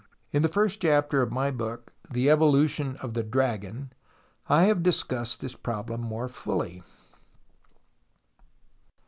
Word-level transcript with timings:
In 0.31 0.41
the 0.41 0.49
first 0.49 0.81
chapter 0.81 1.21
of 1.21 1.31
my 1.31 1.51
book 1.51 1.93
IVie 2.11 2.27
Evolu 2.35 2.67
tion 2.67 2.95
of 3.03 3.13
the 3.13 3.21
Dragon, 3.21 3.93
I 4.49 4.63
have 4.63 4.81
discussed 4.81 5.41
this 5.41 5.53
pro 5.53 5.83
blem 5.83 5.99
more 5.99 6.27
fully. 6.27 6.81